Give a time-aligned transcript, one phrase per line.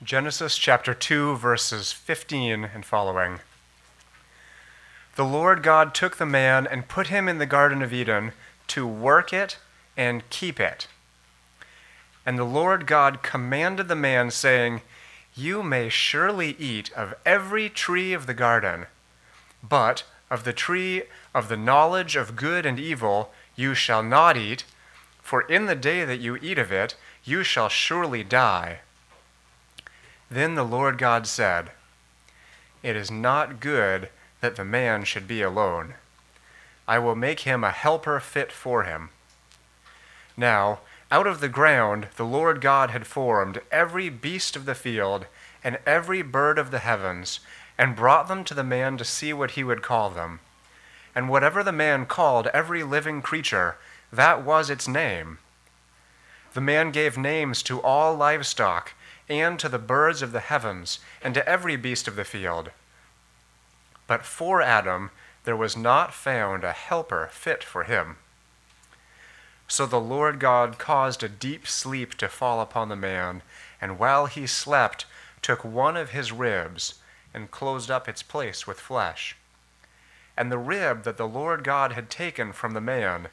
[0.00, 3.40] Genesis chapter 2, verses 15 and following.
[5.16, 8.30] The Lord God took the man and put him in the Garden of Eden
[8.68, 9.58] to work it
[9.96, 10.86] and keep it.
[12.24, 14.82] And the Lord God commanded the man, saying,
[15.34, 18.86] You may surely eat of every tree of the garden,
[19.68, 21.02] but of the tree
[21.34, 24.62] of the knowledge of good and evil you shall not eat,
[25.20, 26.94] for in the day that you eat of it,
[27.24, 28.78] you shall surely die.
[30.30, 31.70] Then the Lord God said,
[32.82, 35.94] It is not good that the man should be alone.
[36.86, 39.10] I will make him a helper fit for him.
[40.36, 40.80] Now,
[41.10, 45.26] out of the ground the Lord God had formed every beast of the field
[45.64, 47.40] and every bird of the heavens,
[47.76, 50.40] and brought them to the man to see what he would call them.
[51.14, 53.76] And whatever the man called every living creature,
[54.12, 55.38] that was its name.
[56.54, 58.92] The man gave names to all livestock
[59.28, 62.70] and to the birds of the heavens, and to every beast of the field.
[64.06, 65.10] But for Adam
[65.44, 68.16] there was not found a helper fit for him.
[69.66, 73.42] So the Lord God caused a deep sleep to fall upon the man,
[73.80, 75.04] and while he slept,
[75.42, 76.94] took one of his ribs
[77.34, 79.36] and closed up its place with flesh.
[80.36, 83.28] And the rib that the Lord God had taken from the man,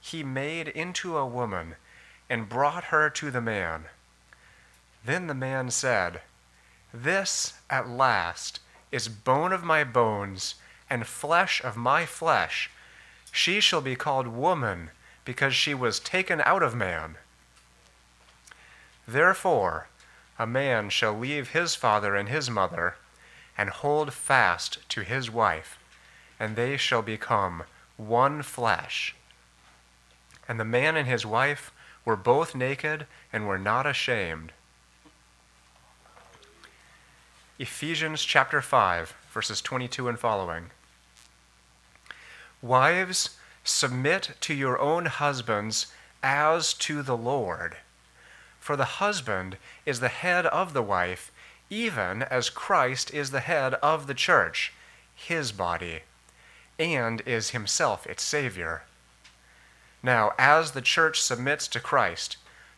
[0.00, 1.76] he made into a woman
[2.30, 3.84] and brought her to the man.
[5.04, 6.22] Then the man said,
[6.92, 8.60] This at last
[8.90, 10.54] is bone of my bones
[10.88, 12.70] and flesh of my flesh.
[13.30, 14.90] She shall be called woman
[15.24, 17.16] because she was taken out of man.
[19.06, 19.88] Therefore,
[20.38, 22.96] a man shall leave his father and his mother
[23.58, 25.78] and hold fast to his wife,
[26.40, 27.64] and they shall become
[27.96, 29.14] one flesh.
[30.48, 31.72] And the man and his wife
[32.04, 34.52] were both naked and were not ashamed.
[37.56, 40.72] Ephesians chapter 5, verses 22 and following.
[42.60, 45.86] Wives, submit to your own husbands
[46.20, 47.76] as to the Lord.
[48.58, 49.56] For the husband
[49.86, 51.30] is the head of the wife,
[51.70, 54.72] even as Christ is the head of the church,
[55.14, 56.00] his body,
[56.76, 58.82] and is himself its Savior.
[60.02, 62.36] Now, as the church submits to Christ,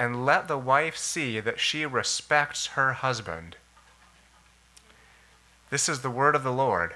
[0.00, 3.54] and let the wife see that she respects her husband.
[5.68, 6.94] This is the word of the Lord.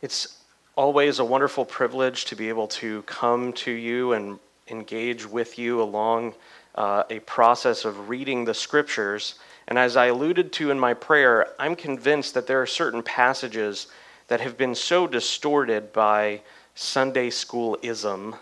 [0.00, 0.38] It's
[0.74, 5.82] always a wonderful privilege to be able to come to you and engage with you
[5.82, 6.32] along
[6.74, 9.34] uh, a process of reading the scriptures.
[9.68, 13.88] And as I alluded to in my prayer, I'm convinced that there are certain passages
[14.28, 16.40] that have been so distorted by
[16.74, 18.36] Sunday school ism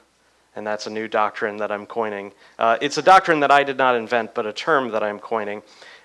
[0.56, 2.32] and that's a new doctrine that I'm coining.
[2.58, 5.62] Uh, it's a doctrine that I did not invent, but a term that I'm coining.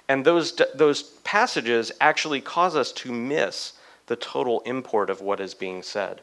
[0.08, 3.74] And those, those passages actually cause us to miss
[4.08, 6.22] the total import of what is being said.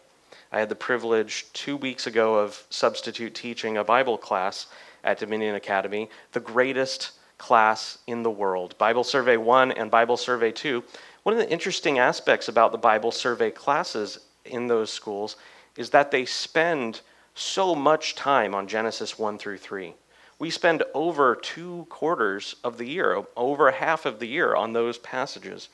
[0.51, 4.67] I had the privilege two weeks ago of substitute teaching a Bible class
[5.05, 8.77] at Dominion Academy, the greatest class in the world.
[8.79, 10.83] Bible Survey 1 and Bible Survey 2.
[11.23, 15.37] One of the interesting aspects about the Bible Survey classes in those schools
[15.77, 17.01] is that they spend
[17.37, 19.95] so much time on Genesis 1 through 3.
[20.39, 24.99] We spend over two quarters of the year, over half of the year on those
[24.99, 25.69] passages.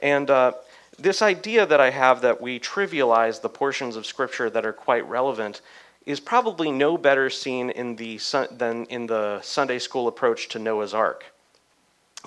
[0.00, 0.52] And uh,
[0.98, 5.06] this idea that I have that we trivialize the portions of Scripture that are quite
[5.08, 5.60] relevant
[6.06, 8.18] is probably no better seen in the,
[8.50, 11.24] than in the Sunday school approach to Noah's Ark.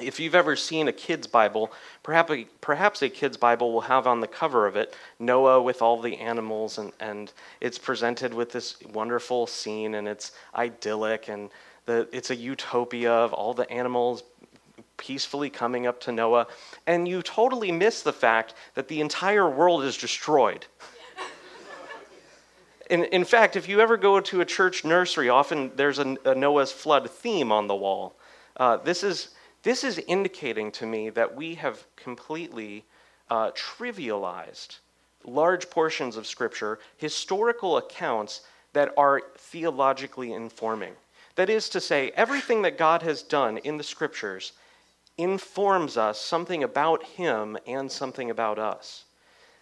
[0.01, 4.21] If you've ever seen a kid's Bible, perhaps perhaps a kid's Bible will have on
[4.21, 7.31] the cover of it Noah with all the animals, and, and
[7.61, 11.51] it's presented with this wonderful scene, and it's idyllic, and
[11.85, 14.23] the, it's a utopia of all the animals
[14.97, 16.47] peacefully coming up to Noah,
[16.87, 20.65] and you totally miss the fact that the entire world is destroyed.
[22.89, 26.33] in, in fact, if you ever go to a church nursery, often there's a, a
[26.33, 28.15] Noah's flood theme on the wall.
[28.57, 29.29] Uh, this, is,
[29.63, 32.85] this is indicating to me that we have completely
[33.29, 34.77] uh, trivialized
[35.25, 38.41] large portions of Scripture, historical accounts
[38.73, 40.93] that are theologically informing.
[41.35, 44.53] That is to say, everything that God has done in the Scriptures
[45.17, 49.05] informs us something about him and something about us.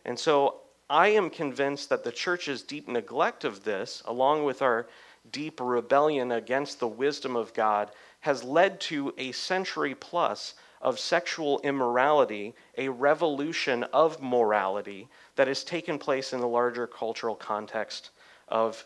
[0.06, 0.56] And so
[0.90, 4.88] I am convinced that the church's deep neglect of this, along with our
[5.32, 11.60] deep rebellion against the wisdom of God, has led to a century plus of sexual
[11.64, 18.10] immorality, a revolution of morality that has taken place in the larger cultural context
[18.48, 18.86] of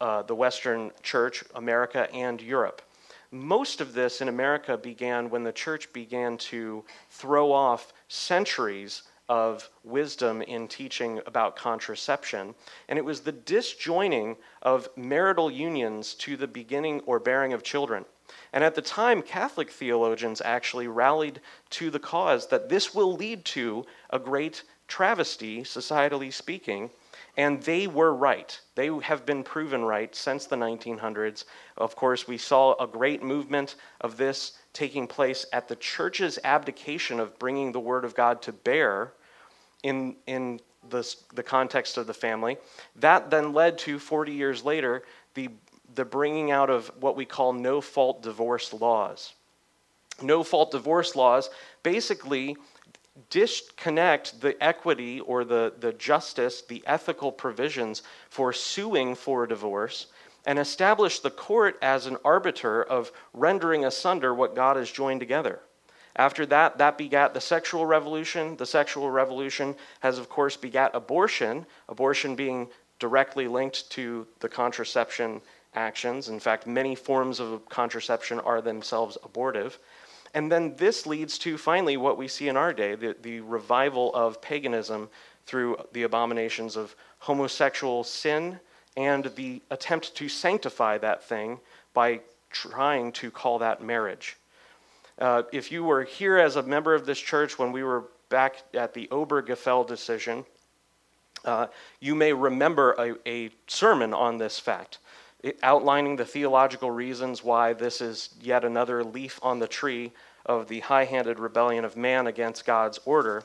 [0.00, 2.82] uh, the Western church, America, and Europe.
[3.30, 9.68] Most of this in America began when the church began to throw off centuries of
[9.82, 12.54] wisdom in teaching about contraception.
[12.88, 18.04] And it was the disjoining of marital unions to the beginning or bearing of children.
[18.52, 21.40] And at the time, Catholic theologians actually rallied
[21.70, 26.90] to the cause that this will lead to a great travesty, societally speaking,
[27.36, 28.58] and they were right.
[28.76, 31.44] They have been proven right since the 1900s.
[31.76, 37.20] Of course, we saw a great movement of this taking place at the church's abdication
[37.20, 39.12] of bringing the Word of God to bear
[39.82, 42.56] in, in the, the context of the family.
[42.96, 45.02] That then led to, 40 years later,
[45.34, 45.50] the,
[45.96, 49.32] the bringing out of what we call no fault divorce laws.
[50.22, 51.50] No fault divorce laws
[51.82, 52.56] basically
[53.30, 60.06] disconnect the equity or the, the justice, the ethical provisions for suing for a divorce,
[60.44, 65.60] and establish the court as an arbiter of rendering asunder what God has joined together.
[66.14, 68.56] After that, that begat the sexual revolution.
[68.56, 72.68] The sexual revolution has, of course, begat abortion, abortion being
[72.98, 75.42] directly linked to the contraception
[75.76, 76.28] actions.
[76.28, 79.78] In fact, many forms of contraception are themselves abortive.
[80.34, 84.14] And then this leads to finally what we see in our day the, the revival
[84.14, 85.08] of paganism
[85.46, 88.58] through the abominations of homosexual sin
[88.96, 91.60] and the attempt to sanctify that thing
[91.94, 92.20] by
[92.50, 94.36] trying to call that marriage.
[95.18, 98.62] Uh, if you were here as a member of this church when we were back
[98.74, 100.44] at the Obergefell decision,
[101.44, 101.66] uh,
[102.00, 104.98] you may remember a, a sermon on this fact
[105.62, 110.12] outlining the theological reasons why this is yet another leaf on the tree
[110.44, 113.42] of the high handed rebellion of man against God's order.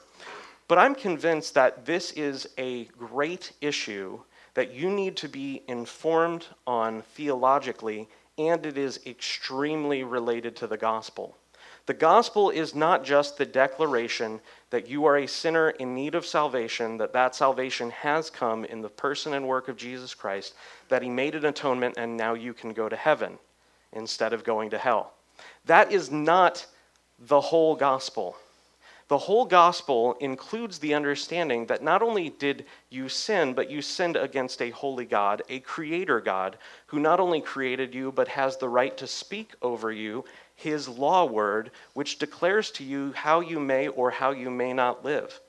[0.67, 4.19] But I'm convinced that this is a great issue
[4.53, 8.07] that you need to be informed on theologically,
[8.37, 11.37] and it is extremely related to the gospel.
[11.91, 14.39] The gospel is not just the declaration
[14.69, 18.81] that you are a sinner in need of salvation, that that salvation has come in
[18.81, 20.53] the person and work of Jesus Christ,
[20.87, 23.37] that he made an atonement and now you can go to heaven
[23.91, 25.11] instead of going to hell.
[25.65, 26.65] That is not
[27.19, 28.37] the whole gospel.
[29.09, 34.15] The whole gospel includes the understanding that not only did you sin, but you sinned
[34.15, 38.69] against a holy God, a creator God, who not only created you, but has the
[38.69, 40.23] right to speak over you
[40.61, 45.03] his law word, which declares to you how you may or how you may not
[45.03, 45.39] live.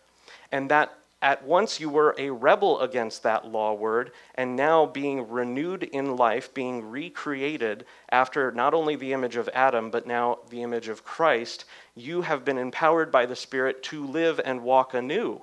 [0.50, 0.92] And that
[1.22, 6.16] at once you were a rebel against that law word, and now being renewed in
[6.16, 11.04] life, being recreated after not only the image of Adam, but now the image of
[11.04, 11.64] Christ,
[11.94, 15.40] you have been empowered by the Spirit to live and walk anew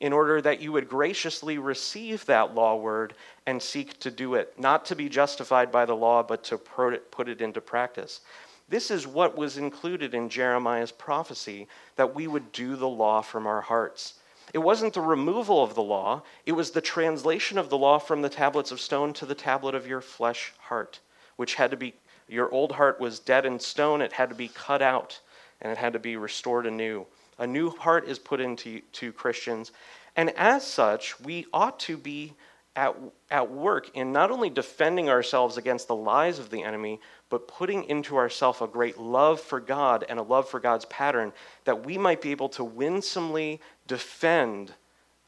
[0.00, 3.14] in order that you would graciously receive that law word
[3.46, 7.28] and seek to do it, not to be justified by the law, but to put
[7.28, 8.20] it into practice.
[8.68, 13.46] This is what was included in Jeremiah's prophecy that we would do the law from
[13.46, 14.14] our hearts.
[14.52, 18.22] It wasn't the removal of the law, it was the translation of the law from
[18.22, 21.00] the tablets of stone to the tablet of your flesh heart,
[21.36, 21.94] which had to be,
[22.28, 25.20] your old heart was dead in stone, it had to be cut out,
[25.60, 27.06] and it had to be restored anew.
[27.38, 29.72] A new heart is put into to Christians,
[30.16, 32.34] and as such, we ought to be
[32.76, 32.94] at,
[33.30, 37.84] at work in not only defending ourselves against the lies of the enemy, but putting
[37.84, 41.32] into ourselves a great love for God and a love for God's pattern
[41.64, 44.74] that we might be able to winsomely defend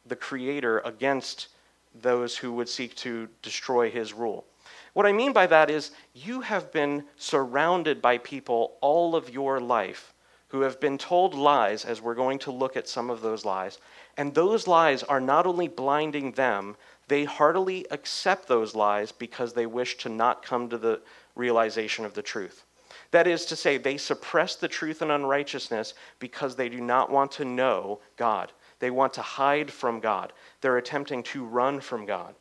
[0.06, 1.48] the Creator against
[1.94, 4.44] those who would seek to destroy his rule.
[4.92, 9.58] What I mean by that is you have been surrounded by people all of your
[9.58, 10.12] life
[10.48, 13.78] who have been told lies, as we're going to look at some of those lies.
[14.16, 16.76] And those lies are not only blinding them,
[17.08, 21.00] they heartily accept those lies because they wish to not come to the
[21.34, 22.64] realization of the truth.
[23.10, 27.32] That is to say, they suppress the truth and unrighteousness because they do not want
[27.32, 28.52] to know God.
[28.80, 30.32] They want to hide from God.
[30.60, 32.34] They're attempting to run from God.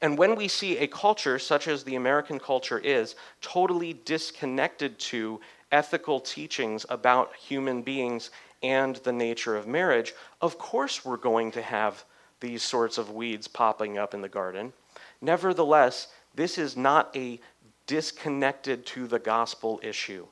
[0.00, 5.40] And when we see a culture, such as the American culture is, totally disconnected to
[5.72, 8.30] ethical teachings about human beings
[8.62, 12.04] and the nature of marriage, of course we're going to have
[12.40, 14.72] these sorts of weeds popping up in the garden.
[15.20, 17.40] Nevertheless, this is not a
[17.86, 20.26] disconnected to the gospel issue.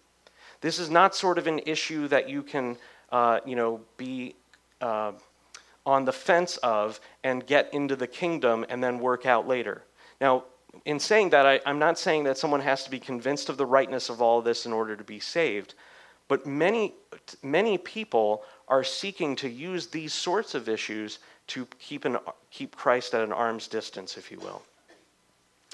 [0.60, 2.76] This is not sort of an issue that you can,
[3.10, 4.36] uh, you know, be
[4.80, 5.12] uh,
[5.84, 9.82] on the fence of and get into the kingdom and then work out later.
[10.20, 10.44] Now,
[10.84, 13.66] in saying that, I, am not saying that someone has to be convinced of the
[13.66, 15.74] rightness of all of this in order to be saved,
[16.28, 16.94] but many,
[17.42, 21.18] many people are seeking to use these sorts of issues
[21.52, 22.16] to keep, an,
[22.50, 24.62] keep Christ at an arm's distance, if you will.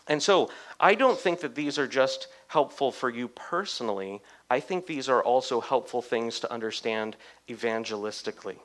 [0.08, 4.20] And so I don't think that these are just helpful for you personally.
[4.50, 7.16] I think these are also helpful things to understand
[7.48, 8.56] evangelistically.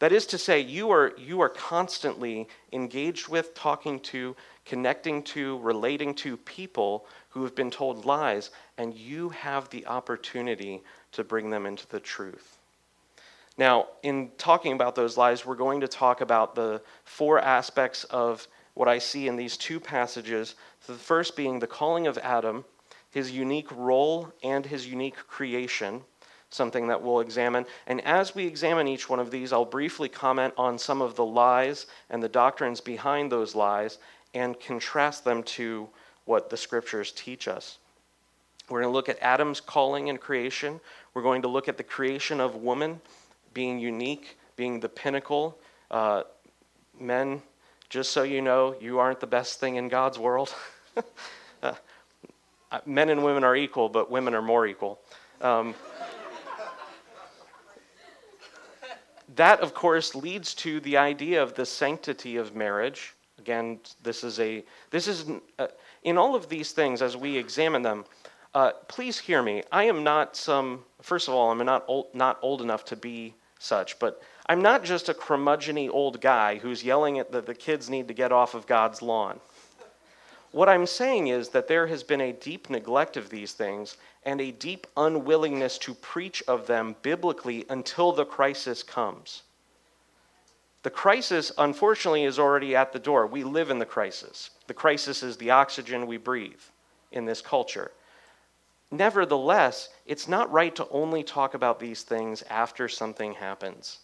[0.00, 4.34] That is to say, you are, you are constantly engaged with, talking to,
[4.64, 10.82] connecting to, relating to people who have been told lies, and you have the opportunity
[11.12, 12.57] to bring them into the truth.
[13.58, 18.46] Now, in talking about those lies, we're going to talk about the four aspects of
[18.74, 20.54] what I see in these two passages.
[20.86, 22.64] the first being the calling of Adam,
[23.10, 26.02] his unique role, and his unique creation
[26.50, 27.66] something that we'll examine.
[27.86, 31.24] And as we examine each one of these, I'll briefly comment on some of the
[31.24, 33.98] lies and the doctrines behind those lies
[34.34, 35.88] and contrast them to
[36.24, 37.78] what the scriptures teach us.
[38.68, 40.80] We're going to look at Adam's calling and creation.
[41.14, 43.00] We're going to look at the creation of woman
[43.54, 45.58] being unique, being the pinnacle.
[45.90, 46.22] Uh,
[46.98, 47.42] men,
[47.88, 50.54] just so you know, you aren't the best thing in God's world.
[51.62, 51.72] uh,
[52.84, 55.00] men and women are equal, but women are more equal.
[55.40, 55.74] Um,
[59.36, 63.14] that, of course, leads to the idea of the sanctity of marriage.
[63.38, 65.26] Again, this is a this is
[65.58, 65.68] uh,
[66.02, 68.04] in all of these things as we examine them.
[68.54, 69.62] Uh, please hear me.
[69.70, 70.84] I am not some.
[71.02, 74.84] First of all, I'm not old, not old enough to be such, but I'm not
[74.84, 78.54] just a curmudgeony old guy who's yelling at that the kids need to get off
[78.54, 79.40] of God's lawn.
[80.52, 84.40] What I'm saying is that there has been a deep neglect of these things and
[84.40, 89.42] a deep unwillingness to preach of them biblically until the crisis comes.
[90.84, 93.26] The crisis, unfortunately, is already at the door.
[93.26, 94.50] We live in the crisis.
[94.68, 96.62] The crisis is the oxygen we breathe
[97.12, 97.90] in this culture.
[98.90, 103.98] Nevertheless, it's not right to only talk about these things after something happens.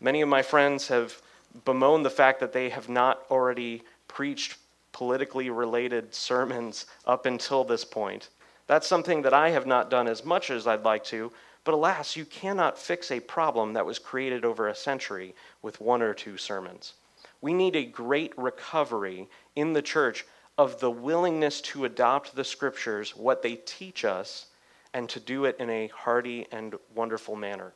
[0.00, 1.20] Many of my friends have
[1.64, 4.58] bemoaned the fact that they have not already preached
[4.92, 8.28] politically related sermons up until this point.
[8.66, 11.32] That's something that I have not done as much as I'd like to,
[11.64, 16.00] but alas, you cannot fix a problem that was created over a century with one
[16.00, 16.94] or two sermons.
[17.40, 20.24] We need a great recovery in the church
[20.58, 24.46] of the willingness to adopt the scriptures, what they teach us,
[24.94, 27.72] and to do it in a hearty and wonderful manner.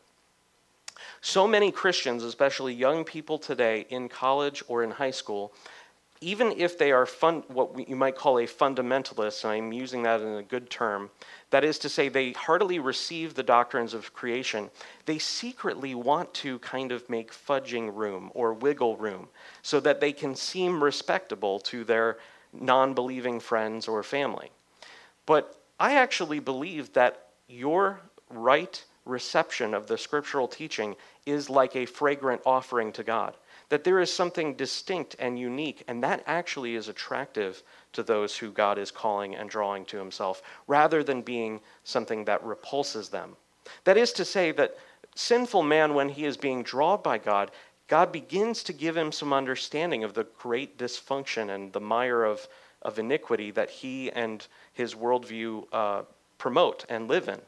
[1.20, 5.52] So many Christians, especially young people today in college or in high school,
[6.22, 10.20] even if they are fun, what you might call a fundamentalist, and I'm using that
[10.20, 11.10] in a good term,
[11.48, 14.70] that is to say, they heartily receive the doctrines of creation,
[15.06, 19.28] they secretly want to kind of make fudging room or wiggle room
[19.62, 22.18] so that they can seem respectable to their
[22.52, 24.50] non believing friends or family.
[25.26, 30.94] But I actually believe that your right reception of the scriptural teaching
[31.26, 33.34] is like a fragrant offering to God
[33.70, 38.50] that there is something distinct and unique, and that actually is attractive to those who
[38.50, 43.36] God is calling and drawing to himself, rather than being something that repulses them.
[43.84, 44.76] That is to say, that
[45.14, 47.52] sinful man, when he is being drawn by God,
[47.90, 52.46] God begins to give him some understanding of the great dysfunction and the mire of,
[52.82, 56.02] of iniquity that he and his worldview uh,
[56.38, 57.40] promote and live in.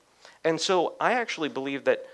[0.42, 2.06] And so I actually believe that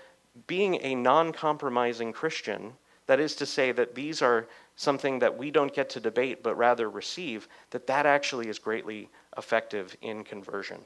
[0.45, 2.73] being a non compromising Christian,
[3.07, 4.45] that is to say that these are
[4.75, 9.09] something that we don't get to debate but rather receive, that that actually is greatly
[9.37, 10.81] effective in conversion.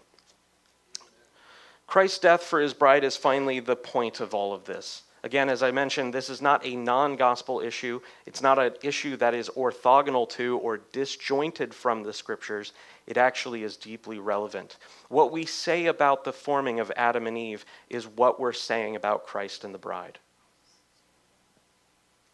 [1.88, 5.03] Christ's death for his bride is finally the point of all of this.
[5.25, 8.01] Again, as I mentioned, this is not a non gospel issue.
[8.25, 12.74] It's not an issue that is orthogonal to or disjointed from the scriptures.
[13.08, 14.77] It actually is deeply relevant.
[15.08, 19.25] What we say about the forming of Adam and Eve is what we're saying about
[19.25, 20.20] Christ and the bride.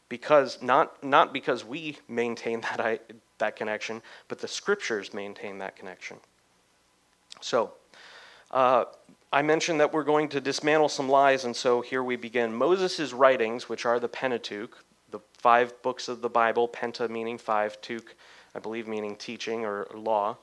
[0.10, 6.18] Because not, not because we maintain that, that connection, but the scriptures maintain that connection.
[7.40, 7.74] So,
[8.52, 8.86] uh,
[9.32, 12.54] I mentioned that we're going to dismantle some lies, and so here we begin.
[12.54, 17.80] Moses' writings, which are the Pentateuch, the five books of the Bible, Penta meaning five,
[17.82, 18.16] Tuch,
[18.56, 20.38] I believe meaning teaching or law,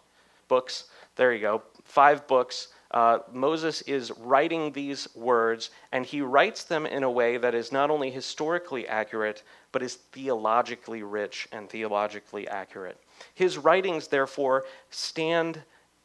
[0.48, 0.84] books.
[1.16, 1.62] There you go.
[1.84, 2.68] Five books.
[2.92, 7.72] Uh, Moses is writing these words, and he writes them in a way that is
[7.72, 12.98] not only historically accurate, but is theologically rich and theologically accurate.
[13.34, 15.62] His writings, therefore, stand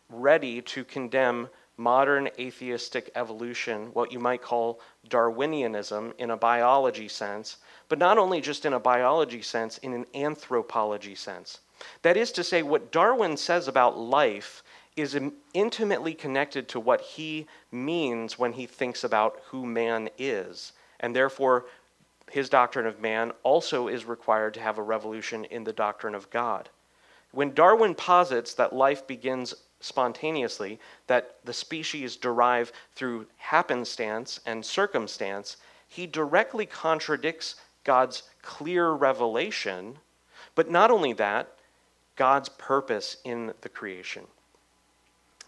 [0.09, 1.49] ready to condemn
[1.81, 7.57] modern atheistic evolution, what you might call Darwinianism in a biology sense,
[7.89, 11.59] but not only just in a biology sense, in an anthropology sense.
[12.03, 14.63] That is to say, what Darwin says about life
[14.95, 15.19] is
[15.53, 20.73] intimately connected to what he means when he thinks about who man is.
[20.99, 21.65] And therefore,
[22.29, 26.29] his doctrine of man also is required to have a revolution in the doctrine of
[26.29, 26.69] God.
[27.31, 35.57] When Darwin posits that life begins spontaneously, that the species derive through happenstance and circumstance,
[35.87, 39.97] he directly contradicts God's clear revelation,
[40.55, 41.53] but not only that,
[42.15, 44.27] God's purpose in the creation.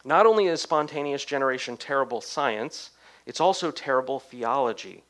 [0.04, 2.92] Not only is spontaneous generation terrible science,
[3.25, 5.04] it's also terrible theology.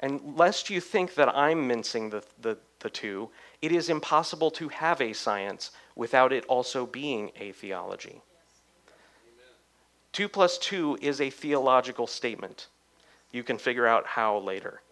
[0.00, 4.68] And lest you think that I'm mincing the, the, the two, it is impossible to
[4.68, 8.22] have a science without it also being a theology.
[10.12, 12.68] 2 plus 2 is a theological statement.
[13.30, 14.82] You can figure out how later.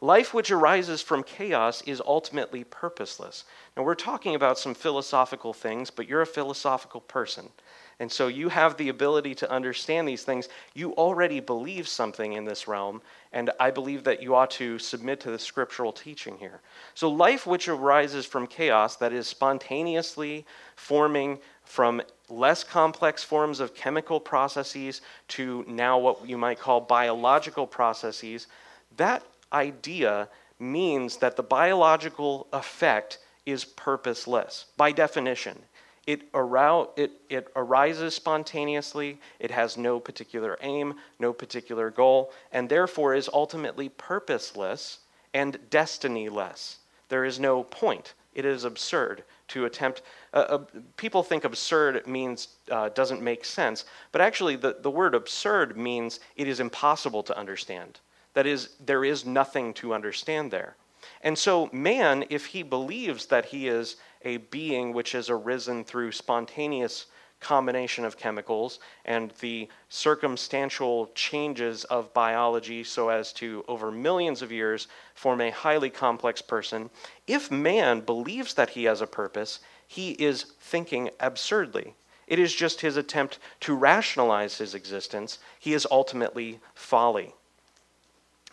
[0.00, 3.44] Life which arises from chaos is ultimately purposeless.
[3.76, 7.50] Now, we're talking about some philosophical things, but you're a philosophical person.
[7.98, 10.48] And so you have the ability to understand these things.
[10.74, 15.20] You already believe something in this realm, and I believe that you ought to submit
[15.20, 16.62] to the scriptural teaching here.
[16.94, 23.74] So, life which arises from chaos, that is spontaneously forming from less complex forms of
[23.74, 28.46] chemical processes to now what you might call biological processes,
[28.96, 35.58] that idea means that the biological effect is purposeless by definition.
[36.06, 42.68] It, arou- it, it arises spontaneously, it has no particular aim, no particular goal, and
[42.68, 45.00] therefore is ultimately purposeless
[45.34, 46.76] and destinyless.
[47.08, 48.14] There is no point.
[48.34, 50.02] It is absurd to attempt.
[50.32, 50.64] Uh, uh,
[50.96, 56.20] people think absurd means uh, doesn't make sense, but actually, the, the word absurd means
[56.36, 58.00] it is impossible to understand.
[58.34, 60.76] That is, there is nothing to understand there.
[61.22, 66.12] And so, man, if he believes that he is a being which has arisen through
[66.12, 67.06] spontaneous
[67.40, 74.52] combination of chemicals and the circumstantial changes of biology so as to, over millions of
[74.52, 76.90] years, form a highly complex person,
[77.26, 81.94] if man believes that he has a purpose, he is thinking absurdly.
[82.26, 85.38] It is just his attempt to rationalize his existence.
[85.58, 87.34] He is ultimately folly.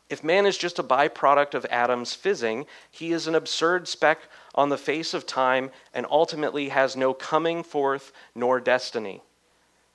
[0.10, 4.20] If man is just a byproduct of atoms fizzing, he is an absurd speck
[4.58, 9.22] on the face of time and ultimately has no coming forth nor destiny.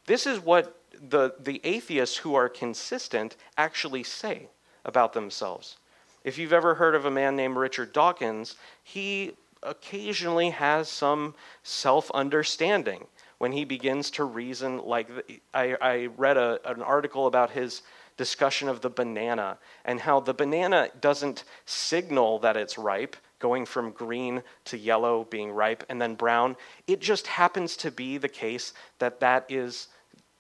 [0.07, 4.48] This is what the, the atheists who are consistent actually say
[4.85, 5.77] about themselves.
[6.25, 9.33] If you've ever heard of a man named Richard Dawkins, he
[9.64, 13.07] occasionally has some self understanding
[13.38, 15.09] when he begins to reason like
[15.53, 17.83] I, I read a, an article about his
[18.16, 23.90] discussion of the banana and how the banana doesn't signal that it's ripe, going from
[23.90, 26.57] green to yellow, being ripe, and then brown.
[26.87, 29.88] It just happens to be the case that that is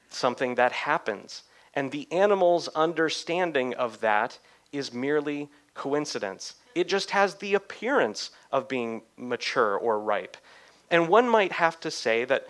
[0.08, 1.42] something that happens.
[1.74, 4.38] And the animal's understanding of that
[4.70, 6.54] is merely coincidence.
[6.76, 10.36] It just has the appearance of being mature or ripe.
[10.90, 12.46] And one might have to say that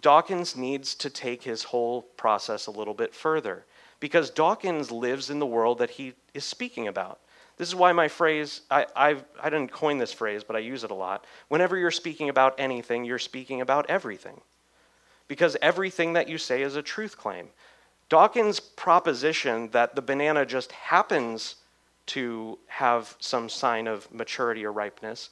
[0.00, 3.64] Dawkins needs to take his whole process a little bit further
[4.00, 7.20] because Dawkins lives in the world that he is speaking about.
[7.62, 10.82] This is why my phrase, I, I've, I didn't coin this phrase, but I use
[10.82, 11.24] it a lot.
[11.46, 14.40] Whenever you're speaking about anything, you're speaking about everything.
[15.28, 17.50] Because everything that you say is a truth claim.
[18.08, 21.54] Dawkins' proposition that the banana just happens
[22.06, 25.30] to have some sign of maturity or ripeness,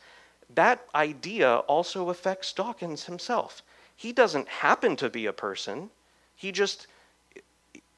[0.54, 3.60] that idea also affects Dawkins himself.
[3.96, 5.90] He doesn't happen to be a person,
[6.36, 6.86] he just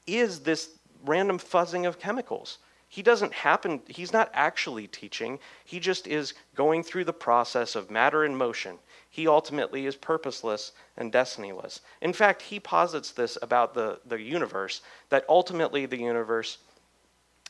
[0.07, 0.71] is this
[1.05, 2.57] random fuzzing of chemicals.
[2.93, 7.89] He doesn't happen, he's not actually teaching, he just is going through the process of
[7.89, 8.77] matter and motion.
[9.09, 11.79] He ultimately is purposeless and destinyless.
[12.01, 16.59] In fact, he posits this about the, the universe that ultimately the universe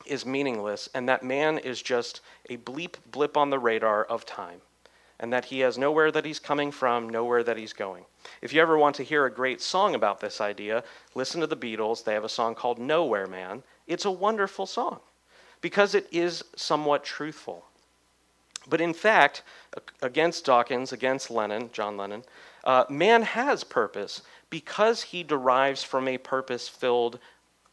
[0.05, 4.61] is meaningless and that man is just a bleep blip on the radar of time
[5.19, 8.05] and that he has nowhere that he's coming from, nowhere that he's going.
[8.41, 11.57] If you ever want to hear a great song about this idea, listen to the
[11.57, 12.01] Beatles.
[12.01, 13.61] They have a song called Nowhere Man.
[13.87, 15.01] It's a wonderful song
[15.63, 17.63] because it is somewhat truthful.
[18.67, 19.43] But in fact,
[20.01, 22.23] against Dawkins, against Lennon, John Lennon,
[22.65, 27.17] uh, man has purpose because he derives from a purpose filled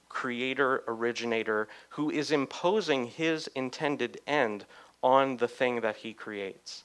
[0.09, 4.65] creator, originator who is imposing his intended end
[5.03, 6.85] on the thing that he creates.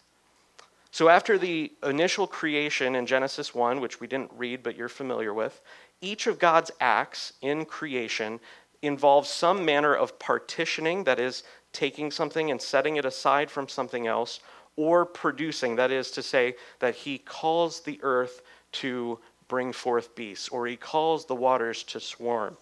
[0.90, 5.34] So, after the initial creation in Genesis 1, which we didn't read but you're familiar
[5.34, 5.62] with,
[6.02, 8.40] each of God's acts in creation
[8.88, 14.08] involves some manner of partitioning, that is, taking something and setting it aside from something
[14.08, 14.40] else,
[14.76, 18.42] or producing, that is to say, that He calls the earth
[18.74, 22.58] to bring forth beasts, or He calls the waters to swarm.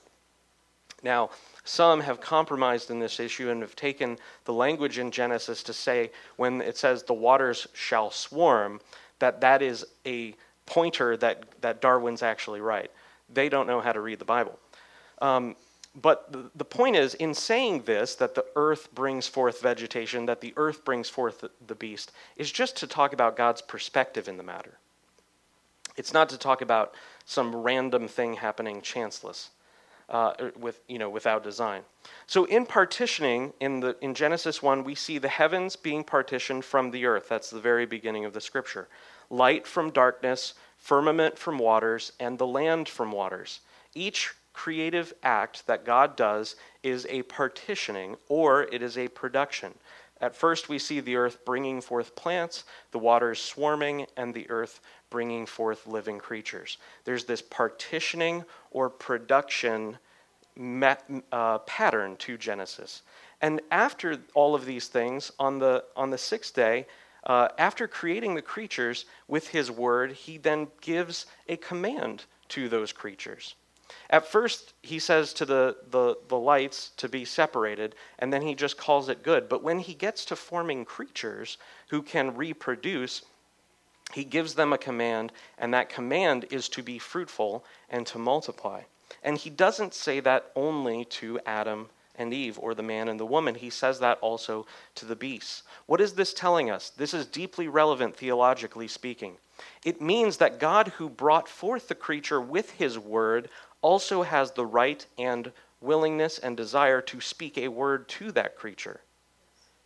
[1.03, 1.31] Now,
[1.65, 6.12] some have compromised in this issue and have taken the language in Genesis to say
[6.38, 8.79] when it says the waters shall swarm,
[9.19, 10.33] that that is a
[10.65, 12.89] pointer that, that Darwin's actually right.
[13.33, 14.57] They don't know how to read the Bible.
[15.21, 15.55] Um,
[16.01, 20.53] but the, point is, in saying this, that the earth brings forth vegetation, that the
[20.58, 24.43] earth brings forth the, the beast, is just to talk about God's perspective in the
[24.43, 24.79] matter.
[25.95, 29.51] It's not to talk about some random thing happening chanceless
[30.10, 31.84] uh, er, with, you know, without design.
[32.25, 36.89] So in partitioning, in, the, in Genesis 1, we see the heavens being partitioned from
[36.89, 37.29] the earth.
[37.29, 38.88] That's the very beginning of the scripture.
[39.29, 43.60] Light from darkness, firmament from waters, and the land from waters.
[43.93, 49.73] Each creative act that God does is a partitioning or it is a production.
[50.21, 54.79] At first, we see the earth bringing forth plants, the waters swarming, and the earth
[55.09, 56.77] bringing forth living creatures.
[57.03, 59.97] There's this partitioning or production
[61.31, 63.01] uh, pattern to Genesis.
[63.41, 66.85] And after all of these things, on the, on the sixth day,
[67.25, 72.91] uh, after creating the creatures with his word, he then gives a command to those
[72.91, 73.55] creatures.
[74.10, 78.56] At first, he says to the, the, the lights to be separated, and then he
[78.56, 79.49] just calls it good.
[79.49, 81.58] But when he gets to forming creatures
[81.89, 83.23] who can reproduce,
[84.13, 88.82] he gives them a command, and that command is to be fruitful and to multiply.
[89.23, 93.25] And he doesn't say that only to Adam and Eve, or the man and the
[93.25, 93.56] woman.
[93.56, 95.63] He says that also to the beasts.
[95.88, 96.91] What is this telling us?
[96.91, 99.38] This is deeply relevant theologically speaking.
[99.84, 103.49] It means that God, who brought forth the creature with his word,
[103.84, 109.02] also has the right and willingness and desire to speak a word to that creature,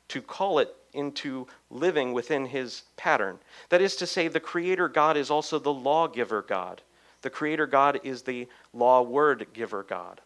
[0.08, 3.40] to call it into living within his pattern.
[3.70, 6.82] That is to say, the Creator God is also the lawgiver God.
[7.24, 10.22] The Creator God is the law word giver God.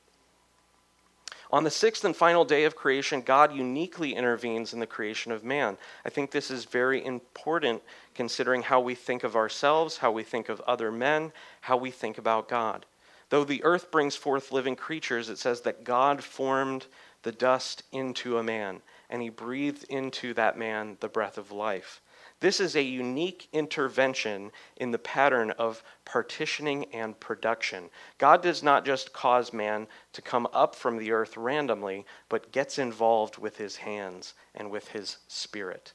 [1.52, 5.44] On the sixth and final day of creation, God uniquely intervenes in the creation of
[5.44, 5.78] man.
[6.06, 7.82] I think this is very important
[8.16, 12.18] considering how we think of ourselves, how we think of other men, how we think
[12.18, 12.86] about God.
[13.32, 16.86] Though the earth brings forth living creatures, it says that God formed
[17.24, 22.02] the dust into a man and he breathed into that man the breath of life.
[22.42, 27.90] This is a unique intervention in the pattern of partitioning and production.
[28.18, 32.78] God does not just cause man to come up from the earth randomly, but gets
[32.78, 35.94] involved with his hands and with his spirit.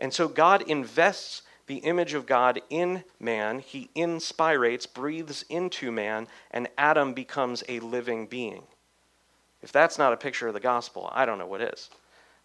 [0.00, 3.58] And so God invests the image of God in man.
[3.60, 8.62] He inspirates, breathes into man, and Adam becomes a living being.
[9.62, 11.90] If that's not a picture of the gospel, I don't know what is.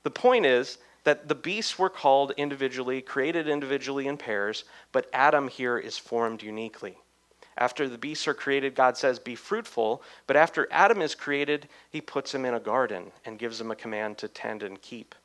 [0.04, 5.48] The point is that the beasts were called individually, created individually in pairs, but Adam
[5.48, 6.98] here is formed uniquely.
[7.58, 10.04] After the beasts are created, God says, Be fruitful.
[10.28, 13.76] But after Adam is created, he puts him in a garden and gives him a
[13.76, 15.16] command to tend and keep.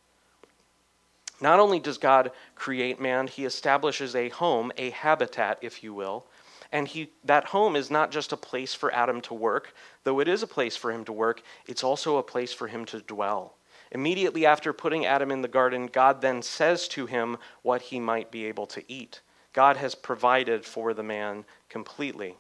[1.43, 6.25] Not only does God create man, he establishes a home, a habitat, if you will.
[6.71, 9.75] And he, that home is not just a place for Adam to work,
[10.05, 12.85] though it is a place for him to work, it's also a place for him
[12.87, 13.57] to dwell.
[13.91, 18.31] Immediately after putting Adam in the garden, God then says to him what he might
[18.31, 19.21] be able to eat.
[19.53, 22.37] God has provided for the man completely.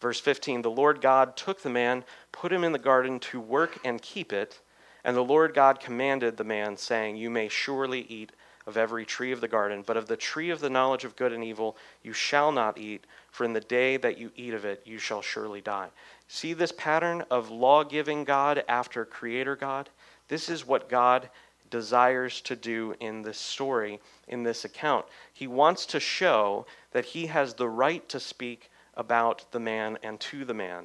[0.00, 3.78] Verse 15 The Lord God took the man, put him in the garden to work
[3.84, 4.60] and keep it.
[5.04, 8.32] And the Lord God commanded the man, saying, You may surely eat
[8.66, 11.32] of every tree of the garden, but of the tree of the knowledge of good
[11.32, 14.82] and evil you shall not eat, for in the day that you eat of it
[14.84, 15.88] you shall surely die.
[16.28, 19.90] See this pattern of law giving God after creator God?
[20.28, 21.28] This is what God
[21.70, 25.04] desires to do in this story, in this account.
[25.32, 30.20] He wants to show that he has the right to speak about the man and
[30.20, 30.84] to the man.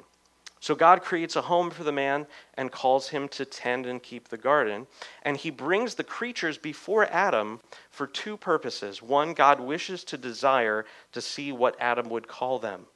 [0.62, 4.28] So God creates a home for the man and calls him to tend and keep
[4.28, 4.88] the garden.
[5.24, 9.02] And he brings the creatures before Adam for two purposes.
[9.02, 12.88] One, God wishes to desire to see what Adam would call them.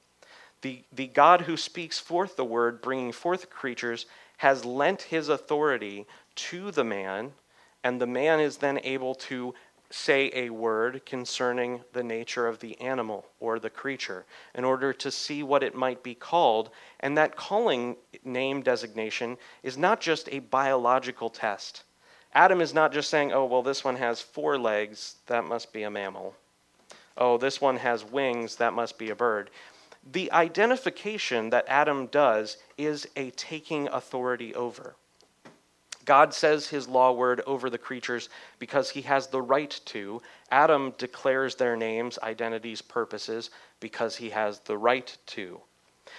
[0.61, 4.05] The, the God who speaks forth the word, bringing forth creatures,
[4.37, 7.31] has lent his authority to the man,
[7.83, 9.53] and the man is then able to
[9.93, 14.25] say a word concerning the nature of the animal or the creature
[14.55, 16.71] in order to see what it might be called.
[16.99, 21.83] And that calling name designation is not just a biological test.
[22.33, 25.83] Adam is not just saying, oh, well, this one has four legs, that must be
[25.83, 26.33] a mammal.
[27.15, 29.51] Oh, this one has wings, that must be a bird.
[30.11, 34.95] The identification that Adam does is a taking authority over.
[36.05, 40.21] God says his law word over the creatures because he has the right to.
[40.51, 45.61] Adam declares their names, identities, purposes because he has the right to.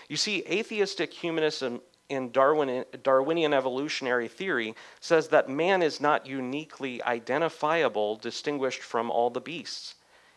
[0.08, 7.02] You see, atheistic humanism in Darwin, Darwinian evolutionary theory says that man is not uniquely
[7.02, 9.94] identifiable, distinguished from all the beasts.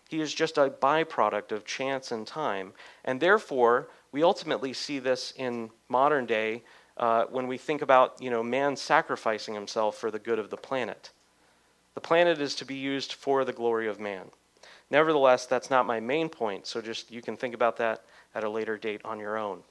[0.10, 2.74] He is just a byproduct of chance and time.
[3.04, 6.64] And therefore, we ultimately see this in modern day
[6.98, 10.58] uh, when we think about you know, man sacrificing himself for the good of the
[10.58, 11.12] planet.
[11.96, 14.26] The planet is to be used for the glory of man.
[14.90, 18.50] Nevertheless, that's not my main point, so just you can think about that at a
[18.50, 19.62] later date on your own.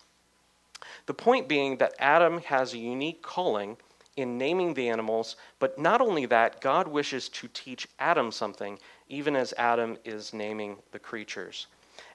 [1.06, 3.76] The point being that Adam has a unique calling
[4.16, 9.36] in naming the animals, but not only that, God wishes to teach Adam something, even
[9.36, 11.66] as Adam is naming the creatures.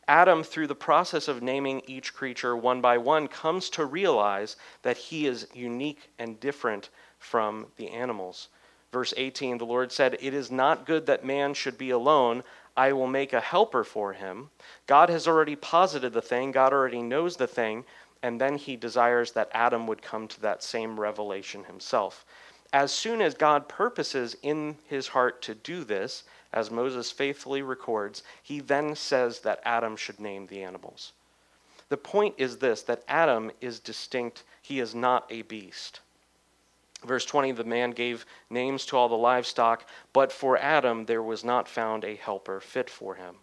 [0.07, 4.97] Adam, through the process of naming each creature one by one, comes to realize that
[4.97, 8.49] he is unique and different from the animals.
[8.91, 12.43] Verse 18 the Lord said, It is not good that man should be alone.
[12.75, 14.49] I will make a helper for him.
[14.87, 17.85] God has already posited the thing, God already knows the thing,
[18.23, 22.25] and then he desires that Adam would come to that same revelation himself.
[22.73, 28.23] As soon as God purposes in his heart to do this, as Moses faithfully records,
[28.43, 31.13] he then says that Adam should name the animals.
[31.89, 35.99] The point is this that Adam is distinct, he is not a beast.
[37.03, 41.43] Verse 20 the man gave names to all the livestock, but for Adam there was
[41.43, 43.37] not found a helper fit for him.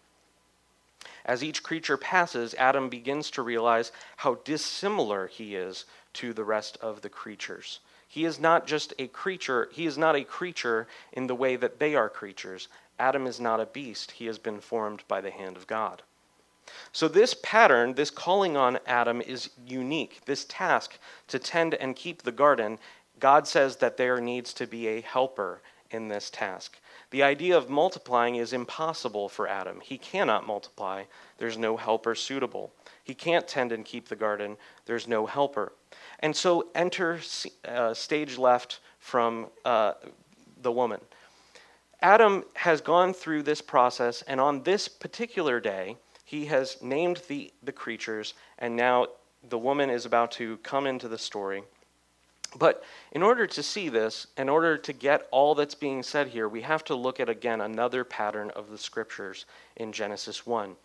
[1.25, 6.77] As each creature passes, Adam begins to realize how dissimilar he is to the rest
[6.81, 7.79] of the creatures.
[8.07, 11.77] He is not just a creature, he is not a creature in the way that
[11.77, 12.67] they are creatures.
[12.99, 16.03] Adam is not a beast, he has been formed by the hand of God.
[16.91, 20.21] So, this pattern, this calling on Adam is unique.
[20.25, 22.77] This task to tend and keep the garden,
[23.19, 26.79] God says that there needs to be a helper in this task.
[27.11, 29.81] The idea of multiplying is impossible for Adam.
[29.81, 31.05] He cannot multiply,
[31.39, 32.71] there's no helper suitable.
[33.03, 35.73] He can't tend and keep the garden, there's no helper.
[36.19, 37.19] And so, enter
[37.65, 39.93] uh, stage left from uh,
[40.61, 41.01] the woman.
[42.01, 47.51] Adam has gone through this process, and on this particular day, he has named the,
[47.63, 49.07] the creatures, and now
[49.49, 51.63] the woman is about to come into the story.
[52.57, 56.47] But in order to see this, in order to get all that's being said here,
[56.47, 60.75] we have to look at again another pattern of the scriptures in Genesis 1.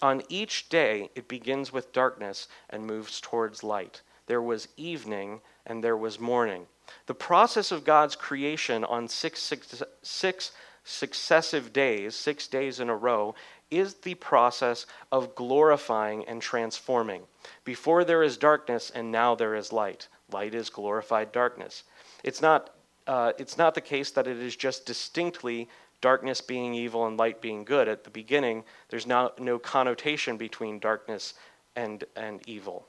[0.00, 4.02] On each day, it begins with darkness and moves towards light.
[4.26, 6.66] There was evening and there was morning.
[7.06, 10.52] The process of God's creation on six, six, six
[10.84, 13.34] successive days, six days in a row,
[13.70, 17.22] is the process of glorifying and transforming.
[17.64, 20.08] Before there is darkness, and now there is light.
[20.30, 21.84] Light is glorified darkness.
[22.22, 22.70] It's not,
[23.06, 25.68] uh, it's not the case that it is just distinctly
[26.00, 27.88] darkness being evil and light being good.
[27.88, 31.34] At the beginning, there's no, no connotation between darkness
[31.76, 32.86] and, and evil.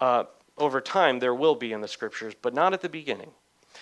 [0.00, 0.24] Uh,
[0.58, 3.30] over time, there will be in the scriptures, but not at the beginning.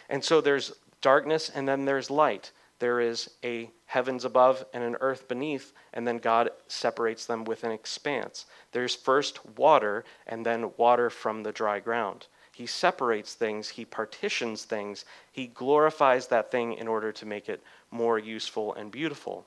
[0.08, 2.50] And so there's darkness and then there's light
[2.84, 7.64] there is a heavens above and an earth beneath, and then God separates them with
[7.64, 8.46] an expanse.
[8.72, 12.26] There's first water, and then water from the dry ground.
[12.52, 17.62] He separates things, he partitions things, he glorifies that thing in order to make it
[17.90, 19.46] more useful and beautiful.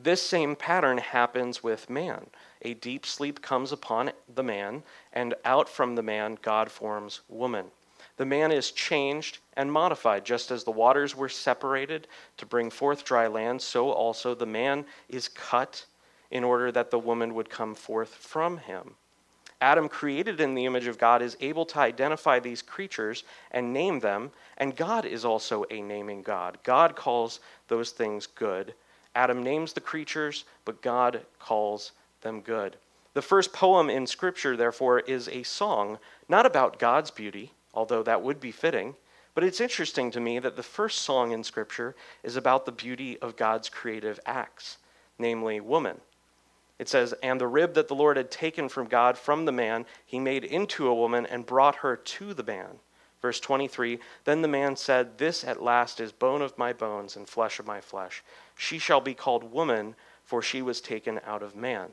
[0.00, 2.26] This same pattern happens with man.
[2.62, 7.66] A deep sleep comes upon the man, and out from the man, God forms woman.
[8.16, 12.06] The man is changed and modified, just as the waters were separated
[12.36, 15.84] to bring forth dry land, so also the man is cut
[16.30, 18.94] in order that the woman would come forth from him.
[19.60, 23.98] Adam, created in the image of God, is able to identify these creatures and name
[23.98, 26.58] them, and God is also a naming God.
[26.62, 28.74] God calls those things good.
[29.18, 32.76] Adam names the creatures, but God calls them good.
[33.14, 38.22] The first poem in Scripture, therefore, is a song, not about God's beauty, although that
[38.22, 38.94] would be fitting,
[39.34, 43.18] but it's interesting to me that the first song in Scripture is about the beauty
[43.18, 44.78] of God's creative acts,
[45.18, 46.00] namely woman.
[46.78, 49.84] It says, And the rib that the Lord had taken from God from the man,
[50.06, 52.78] he made into a woman and brought her to the man.
[53.20, 57.28] Verse 23 Then the man said, This at last is bone of my bones and
[57.28, 58.22] flesh of my flesh.
[58.56, 61.90] She shall be called woman, for she was taken out of man.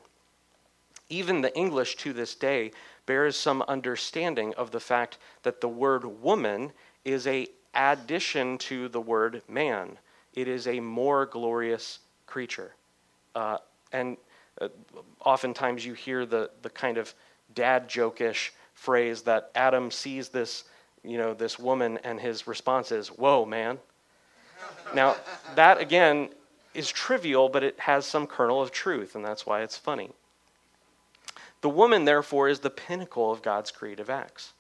[1.10, 2.72] Even the English to this day
[3.06, 6.72] bears some understanding of the fact that the word woman
[7.04, 9.98] is a addition to the word man.
[10.34, 12.74] It is a more glorious creature.
[13.36, 13.58] Uh,
[13.92, 14.18] and
[14.60, 14.70] uh,
[15.24, 17.14] oftentimes you hear the, the kind of
[17.54, 20.66] dad jokish phrase that Adam sees this,
[21.06, 23.80] you know, this woman and his response is, Whoa, man.
[24.94, 25.16] now,
[25.56, 26.30] that again
[26.74, 30.12] is trivial, but it has some kernel of truth, and that's why it's funny.
[31.62, 34.54] The woman, therefore, is the pinnacle of God's creative acts.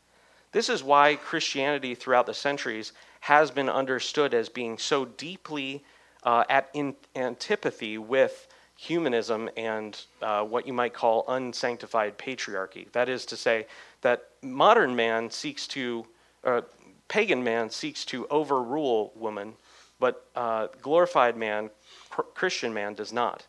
[0.51, 5.83] This is why Christianity throughout the centuries has been understood as being so deeply
[6.23, 12.91] uh, at in antipathy with humanism and uh, what you might call unsanctified patriarchy.
[12.91, 13.67] That is to say,
[14.01, 16.05] that modern man seeks to,
[16.45, 16.61] uh,
[17.07, 19.53] pagan man seeks to overrule woman,
[19.99, 21.69] but uh, glorified man,
[22.09, 23.45] cr- Christian man, does not.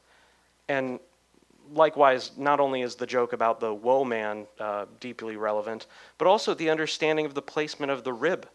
[0.68, 0.98] And
[1.72, 5.86] likewise, not only is the joke about the woe man uh, deeply relevant,
[6.18, 8.48] but also the understanding of the placement of the rib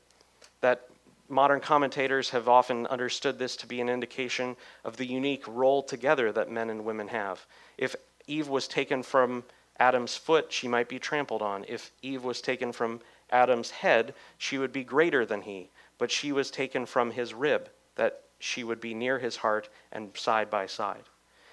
[0.62, 0.88] that
[1.32, 6.30] Modern commentators have often understood this to be an indication of the unique role together
[6.34, 7.46] that men and women have.
[7.78, 7.96] If
[8.28, 9.46] Eve was taken from
[9.80, 11.64] Adam's foot, she might be trampled on.
[11.70, 13.00] If Eve was taken from
[13.32, 15.70] Adam's head, she would be greater than he.
[15.98, 20.16] But she was taken from his rib, that she would be near his heart and
[20.18, 21.04] side by side.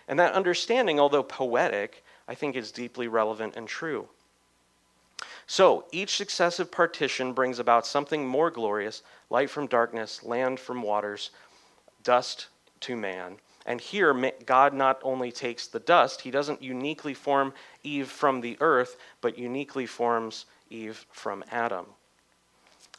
[0.09, 4.09] And that understanding, although poetic, I think is deeply relevant and true.
[5.47, 11.31] So each successive partition brings about something more glorious light from darkness, land from waters,
[12.03, 12.49] dust
[12.81, 13.39] to man.
[13.67, 14.15] And here,
[14.47, 19.39] God not only takes the dust, he doesn't uniquely form Eve from the earth, but
[19.39, 21.87] uniquely forms Eve from Adam.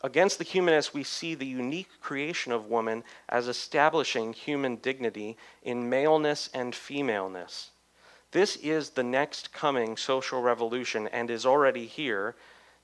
[0.01, 5.89] Against the humanists, we see the unique creation of woman as establishing human dignity in
[5.89, 7.71] maleness and femaleness.
[8.31, 12.35] This is the next coming social revolution and is already here.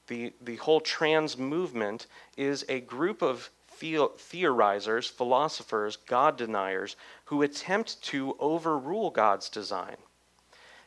[0.07, 6.95] The, the whole trans movement is a group of theorizers, philosophers, God deniers
[7.25, 9.97] who attempt to overrule God's design.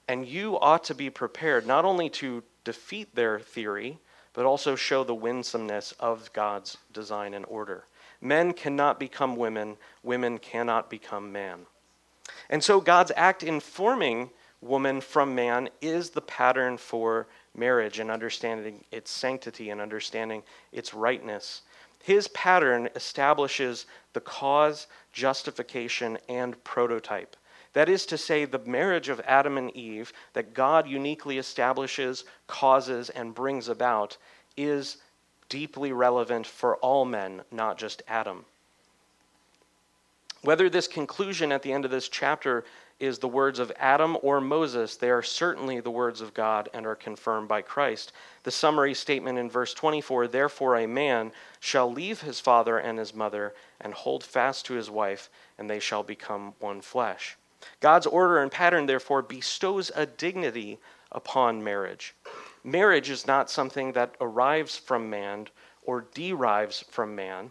[0.06, 3.98] And you ought to be prepared not only to defeat their theory,
[4.34, 7.84] but also show the winsomeness of God's design and order.
[8.20, 11.60] Men cannot become women, women cannot become man.
[12.50, 14.28] And so God's act in forming
[14.60, 17.26] woman from man is the pattern for
[17.56, 21.62] marriage and understanding its sanctity and understanding its rightness.
[22.02, 27.34] His pattern establishes the cause, justification, and prototype.
[27.78, 33.08] That is to say, the marriage of Adam and Eve that God uniquely establishes, causes,
[33.08, 34.16] and brings about
[34.56, 34.96] is
[35.48, 38.46] deeply relevant for all men, not just Adam.
[40.42, 42.64] Whether this conclusion at the end of this chapter
[42.98, 46.84] is the words of Adam or Moses, they are certainly the words of God and
[46.84, 48.12] are confirmed by Christ.
[48.42, 53.14] The summary statement in verse 24 Therefore, a man shall leave his father and his
[53.14, 57.36] mother and hold fast to his wife, and they shall become one flesh.
[57.80, 60.78] God's order and pattern, therefore, bestows a dignity
[61.12, 62.14] upon marriage.
[62.64, 65.46] Marriage is not something that arrives from man
[65.82, 67.50] or derives from man.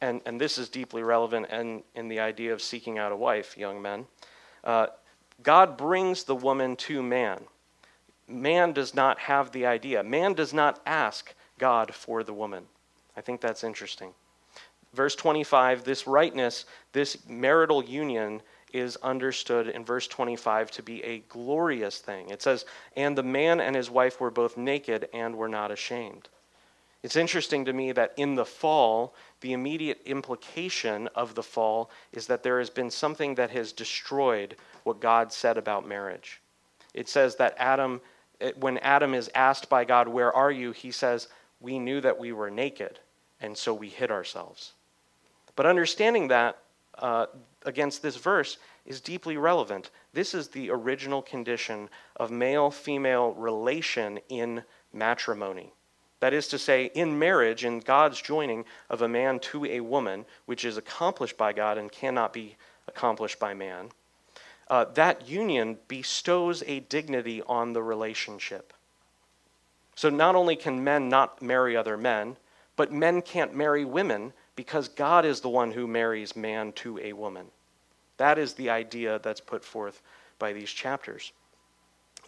[0.00, 3.56] And, and this is deeply relevant in, in the idea of seeking out a wife,
[3.56, 4.06] young men.
[4.64, 4.86] Uh,
[5.42, 7.42] God brings the woman to man.
[8.26, 10.02] Man does not have the idea.
[10.02, 12.64] Man does not ask God for the woman.
[13.16, 14.12] I think that's interesting.
[14.94, 18.42] Verse 25 this rightness, this marital union
[18.72, 22.30] is understood in verse 25 to be a glorious thing.
[22.30, 22.64] It says,
[22.96, 26.28] And the man and his wife were both naked and were not ashamed.
[27.02, 32.26] It's interesting to me that in the fall, the immediate implication of the fall is
[32.26, 36.40] that there has been something that has destroyed what God said about marriage.
[36.94, 38.00] It says that Adam,
[38.40, 40.72] eh, when Adam is asked by God, Where are you?
[40.72, 41.28] he says,
[41.60, 42.98] We knew that we were naked.
[43.40, 44.72] and so we hid ourselves.
[45.54, 46.58] But understanding that
[46.98, 47.26] uh,
[47.64, 49.90] against this verse is deeply relevant.
[50.12, 55.72] This is the original condition of male female relation in matrimony.
[56.20, 60.24] That is to say, in marriage, in God's joining of a man to a woman,
[60.46, 62.56] which is accomplished by God and cannot be
[62.88, 63.90] accomplished by man,
[64.68, 68.72] uh, that union bestows a dignity on the relationship.
[69.94, 72.36] So not only can men not marry other men,
[72.76, 77.12] but men can't marry women because God is the one who marries man to a
[77.12, 77.46] woman.
[78.16, 80.02] That is the idea that's put forth
[80.40, 81.30] by these chapters.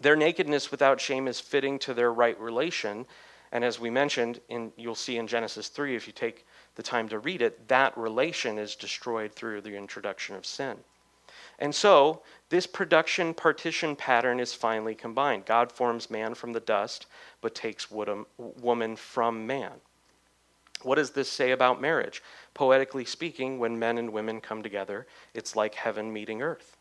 [0.01, 3.05] Their nakedness without shame is fitting to their right relation.
[3.51, 7.09] And as we mentioned, in, you'll see in Genesis 3, if you take the time
[7.09, 10.77] to read it, that relation is destroyed through the introduction of sin.
[11.59, 15.47] And so, this production partition pattern is finally combined.
[15.47, 17.07] God forms man from the dust,
[17.41, 19.73] but takes woman from man.
[20.83, 22.23] What does this say about marriage?
[22.55, 26.77] Poetically speaking, when men and women come together, it's like heaven meeting earth,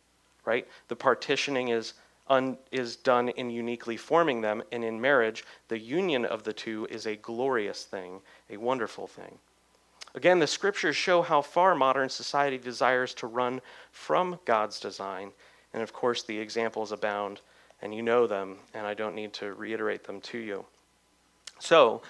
[0.45, 0.68] right?
[0.88, 1.93] The partitioning is
[2.30, 6.88] un, is done in uniquely forming them, and in marriage, the union of the two
[6.89, 9.38] is a glorious thing, a wonderful thing.
[10.16, 15.32] Again, the scriptures show how far modern society desires to run from God's design.
[15.74, 17.41] And of course, the examples abound,
[17.82, 20.66] and you know them, and I don't need to reiterate them to you.
[21.60, 22.02] So,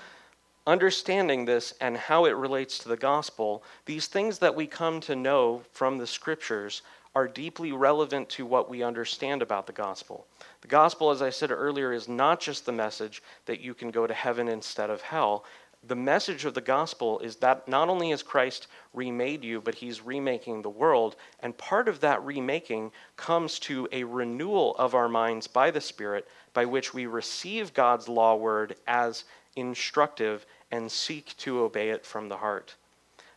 [0.70, 5.16] understanding this and how it relates to the gospel, these things that we come to
[5.16, 6.84] know from the scriptures
[7.16, 10.28] are deeply relevant to what we understand about the gospel.
[10.62, 14.06] The gospel, as I said earlier, is not just the message that you can go
[14.06, 15.44] to heaven instead of hell
[15.84, 20.02] the message of the gospel is that not only has Christ remade you, but he's
[20.02, 21.16] remaking the world.
[21.40, 26.28] And part of that remaking comes to a renewal of our minds by the Spirit,
[26.54, 29.24] by which we receive God's law word as
[29.56, 32.76] instructive and seek to obey it from the heart.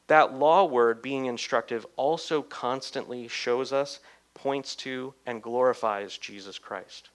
[0.08, 4.00] That law word, being instructive, also constantly shows us,
[4.34, 7.10] points to, and glorifies Jesus Christ.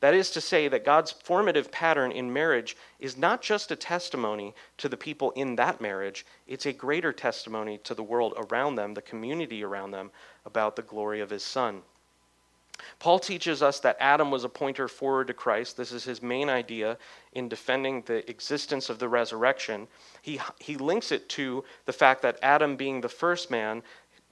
[0.00, 4.52] That is to say, that God's formative pattern in marriage is not just a testimony
[4.78, 8.94] to the people in that marriage, it's a greater testimony to the world around them,
[8.94, 10.10] the community around them,
[10.44, 11.82] about the glory of his Son.
[12.98, 15.76] Paul teaches us that Adam was a pointer forward to Christ.
[15.76, 16.98] This is his main idea
[17.32, 19.88] in defending the existence of the resurrection.
[20.22, 23.82] He, he links it to the fact that Adam, being the first man,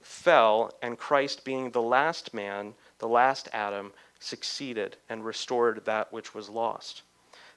[0.01, 6.33] fell, and Christ, being the last man, the last Adam, succeeded and restored that which
[6.33, 7.03] was lost.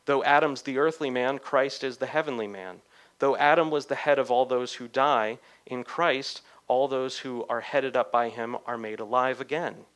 [0.06, 2.82] Though Adam's the earthly man, Christ is the heavenly man.
[3.18, 7.44] Though Adam was the head of all those who die, in Christ, all those who
[7.48, 9.86] are headed up by him are made alive again.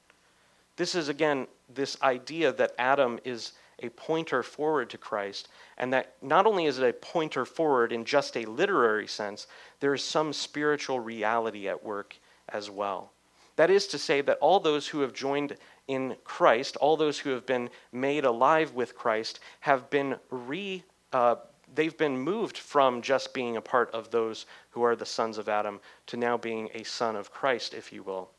[0.79, 6.15] This is, again, this idea that Adam is a pointer forward to Christ, and that
[6.23, 9.49] not only is it a pointer forward in just a literary sense,
[9.81, 12.17] there is some spiritual reality at work
[12.49, 13.11] as well.
[13.57, 15.57] That is to say, that all those who have joined
[15.89, 20.85] in Christ, all those who have been made alive with Christ, have been re.
[21.13, 21.37] Uh,
[21.75, 25.49] they've been moved from just being a part of those who are the sons of
[25.49, 28.31] Adam to now being a son of Christ, if you will,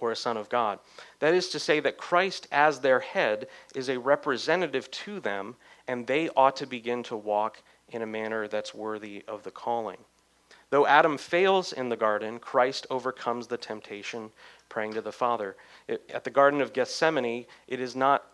[0.00, 0.78] or a son of God.
[1.18, 6.06] That is to say, that Christ, as their head, is a representative to them, and
[6.06, 9.98] they ought to begin to walk in a manner that's worthy of the calling.
[10.70, 14.30] Though Adam fails in the garden, Christ overcomes the temptation,
[14.68, 15.56] praying to the Father.
[15.88, 18.24] At the Garden of Gethsemane, it is not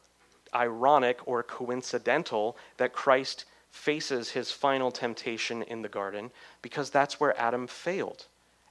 [0.55, 6.31] ironic or coincidental that Christ faces his final temptation in the garden
[6.62, 8.27] because that's where Adam failed.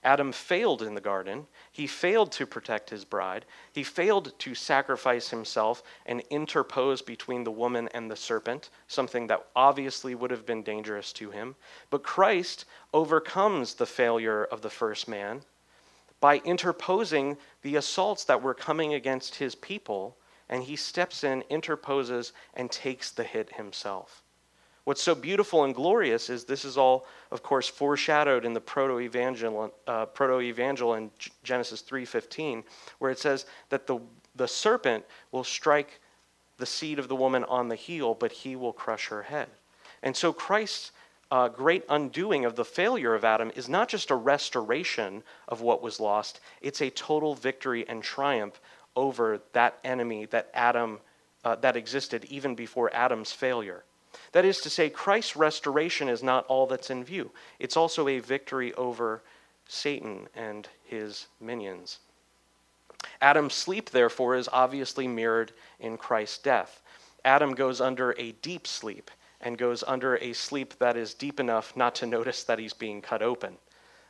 [0.06, 1.48] Adam failed in the garden.
[1.72, 3.44] He failed to protect his bride.
[3.74, 9.48] He failed to sacrifice himself and interpose between the woman and the serpent, something that
[9.56, 11.56] obviously would have been dangerous to him.
[11.90, 15.42] But Christ overcomes the failure of the first man
[16.20, 20.18] by interposing the assaults that were coming against his people,
[20.50, 24.24] and he steps in, interposes, and takes the hit himself.
[24.86, 29.74] What's so beautiful and glorious is this is all, of course, foreshadowed in the proto-evangel,
[29.88, 31.10] uh, proto-evangel in
[31.44, 32.64] Genesis 3.15,
[33.00, 34.00] where it says that the,
[34.36, 36.00] the serpent will strike
[36.58, 39.50] the seed of the woman on the heel, but he will crush her head.
[40.04, 40.92] And so Christ's
[41.32, 45.82] uh, great undoing of the failure of Adam is not just a restoration of what
[45.82, 48.62] was lost, it's a total victory and triumph
[48.96, 51.00] over that enemy that Adam
[51.44, 53.84] uh, that existed even before Adam's failure.
[54.36, 58.20] That is to say, Christ's restoration is not all that's in view, it's also a
[58.20, 59.24] victory over
[59.66, 62.00] Satan and his minions.
[63.22, 66.82] Adam's sleep, therefore, is obviously mirrored in Christ's death.
[67.24, 69.10] Adam goes under a deep sleep,
[69.40, 73.02] and goes under a sleep that is deep enough not to notice that he's being
[73.02, 73.56] cut open.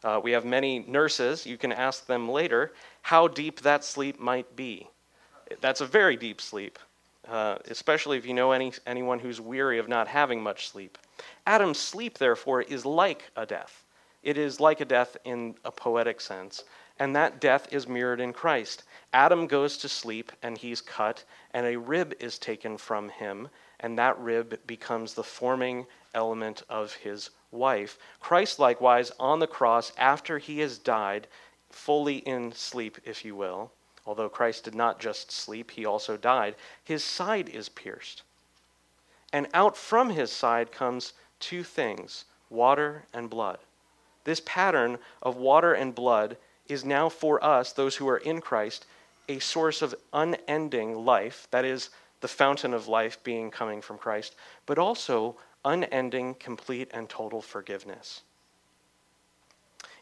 [0.04, 1.46] Uh, we have many nurses.
[1.46, 2.74] You can ask them later
[3.04, 4.90] how deep that sleep might be.
[5.62, 6.80] That's a very deep sleep,
[7.28, 10.98] uh, especially if you know any, anyone who's weary of not having much sleep.
[11.46, 13.84] Adam's sleep, therefore, is like a death.
[14.24, 16.64] It is like a death in a poetic sense,
[16.98, 18.84] and that death is mirrored in Christ.
[19.14, 23.50] Adam goes to sleep and he's cut, and a rib is taken from him,
[23.80, 27.98] and that rib becomes the forming element of his wife.
[28.20, 31.28] Christ, likewise, on the cross, after he has died,
[31.70, 33.72] fully in sleep, if you will,
[34.06, 38.24] although Christ did not just sleep, he also died, his side is pierced.
[39.34, 43.58] And out from his side comes two things water and blood.
[44.24, 46.38] This pattern of water and blood
[46.68, 48.86] is now for us, those who are in Christ,
[49.28, 51.48] a source of unending life.
[51.52, 51.90] That is,
[52.22, 54.36] the fountain of life being coming from Christ,
[54.66, 58.22] but also unending, complete, and total forgiveness.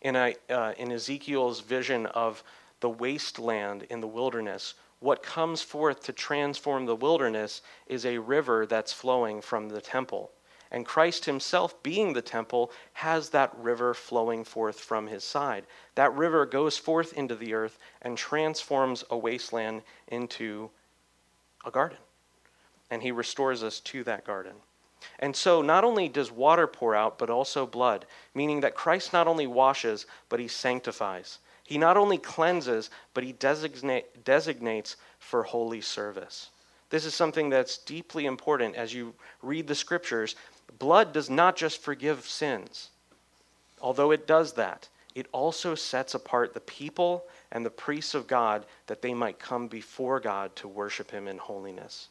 [0.02, 2.44] In, a, uh, in Ezekiel's vision of
[2.84, 8.66] the wasteland in the wilderness, what comes forth to transform the wilderness is a river
[8.66, 10.32] that's flowing from the temple.
[10.70, 15.66] And Christ himself, being the temple, has that river flowing forth from his side.
[15.96, 20.70] That river goes forth into the earth and transforms a wasteland into
[21.64, 22.00] a garden.
[22.92, 24.56] And he restores us to that garden.
[25.20, 28.06] And so, not only does water pour out, but also blood,
[28.36, 31.40] meaning that Christ not only washes, but he sanctifies.
[31.74, 36.52] He not only cleanses, but he designate, designates for holy service.
[36.92, 40.36] This is something that's deeply important as you read the scriptures.
[40.78, 42.92] Blood does not just forgive sins,
[43.82, 48.68] although it does that, it also sets apart the people and the priests of God
[48.86, 52.10] that they might come before God to worship him in holiness.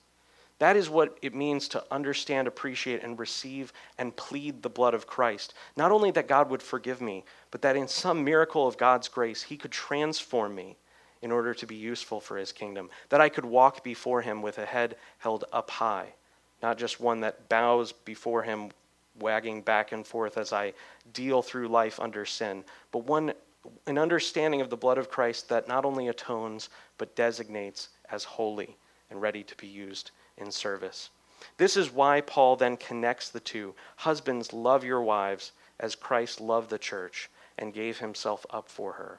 [0.63, 5.09] That is what it means to understand, appreciate, and receive and plead the blood of
[5.09, 5.55] Christ.
[5.77, 9.43] Not only that God would forgive me, but that in some miracle of God's grace,
[9.43, 10.77] He could transform me
[11.21, 12.91] in order to be useful for His kingdom.
[13.09, 16.11] That I could walk before Him with a head held up high,
[16.63, 18.71] not just one that bows before Him,
[19.19, 20.75] wagging back and forth as I
[21.13, 23.33] deal through life under sin, but one
[23.89, 28.77] an understanding of the blood of Christ that not only atones, but designates as holy
[29.11, 31.11] and ready to be used in service.
[31.57, 33.75] This is why Paul then connects the two.
[33.97, 37.29] Husbands, love your wives as Christ loved the church
[37.59, 39.19] and gave himself up for her.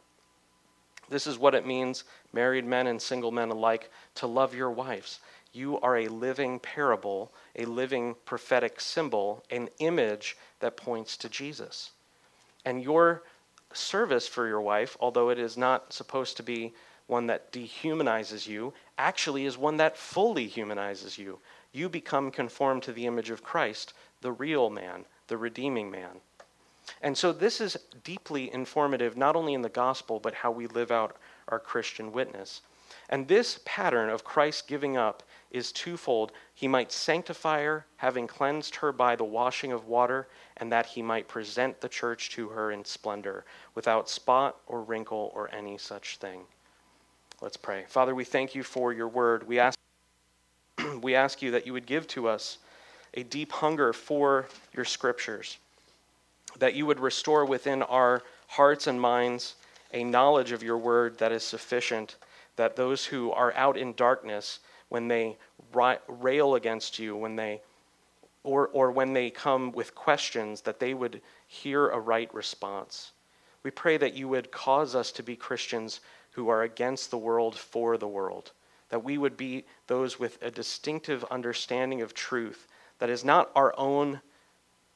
[1.10, 5.20] This is what it means, married men and single men alike, to love your wives.
[5.52, 11.92] You are a living parable, a living prophetic symbol, an image that points to Jesus.
[12.66, 13.24] And your
[13.74, 16.74] service for your wife, although it is not supposed to be
[17.08, 21.40] one that dehumanizes you, actually is one that fully humanizes you.
[21.72, 26.22] You become conformed to the image of Christ, the real man, the redeeming man.
[27.02, 30.92] And so this is deeply informative, not only in the gospel, but how we live
[30.92, 31.18] out
[31.48, 32.62] our Christian witness.
[33.10, 36.32] And this pattern of Christ giving up is twofold.
[36.54, 40.28] He might sanctify her, having cleansed her by the washing of water,
[40.58, 45.32] and that he might present the church to her in splendor, without spot or wrinkle
[45.34, 46.42] or any such thing.
[47.44, 47.84] Let's pray.
[47.90, 49.46] Father, we thank you for your word.
[49.46, 49.78] We ask,
[51.02, 52.58] we ask you that you would give to us
[53.16, 55.58] a deep hunger for your scriptures,
[56.60, 59.56] that you would restore within our hearts and minds
[59.92, 62.16] a knowledge of your word that is sufficient,
[62.56, 65.36] that those who are out in darkness, when they
[66.08, 67.60] rail against you, when they
[68.46, 73.12] or, or when they come with questions, that they would hear a right response.
[73.64, 76.00] We pray that you would cause us to be Christians
[76.34, 78.52] who are against the world for the world.
[78.90, 82.68] That we would be those with a distinctive understanding of truth
[83.00, 84.22] that is not our own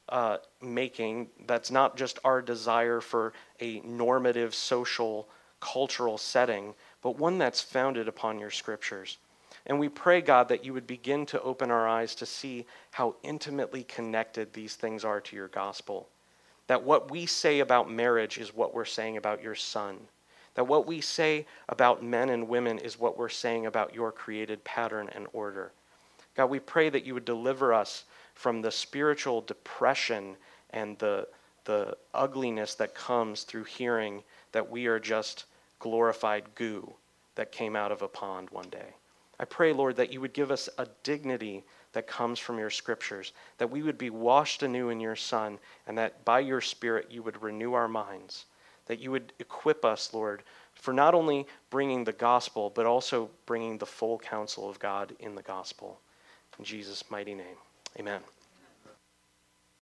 [0.08, 5.28] uh, making, that's not just our desire for a normative social,
[5.60, 9.18] cultural setting, but one that's founded upon your scriptures.
[9.66, 13.16] And we pray, God, that you would begin to open our eyes to see how
[13.22, 16.08] intimately connected these things are to your gospel.
[16.68, 19.98] That what we say about marriage is what we're saying about your son
[20.58, 24.64] that what we say about men and women is what we're saying about your created
[24.64, 25.70] pattern and order.
[26.34, 28.02] God, we pray that you would deliver us
[28.34, 30.34] from the spiritual depression
[30.70, 31.28] and the,
[31.64, 35.44] the ugliness that comes through hearing that we are just
[35.78, 36.92] glorified goo
[37.36, 38.96] that came out of a pond one day.
[39.38, 43.32] I pray, Lord, that you would give us a dignity that comes from your scriptures,
[43.58, 47.22] that we would be washed anew in your Son, and that by your Spirit you
[47.22, 48.46] would renew our minds
[48.88, 50.42] that you would equip us, Lord,
[50.74, 55.34] for not only bringing the gospel, but also bringing the full counsel of God in
[55.34, 56.00] the gospel.
[56.58, 57.56] In Jesus' mighty name,
[57.98, 58.20] amen.